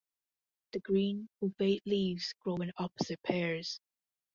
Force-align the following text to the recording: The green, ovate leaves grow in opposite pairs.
The 0.73 0.79
green, 0.79 1.29
ovate 1.43 1.85
leaves 1.85 2.33
grow 2.41 2.55
in 2.55 2.71
opposite 2.77 3.21
pairs. 3.21 3.79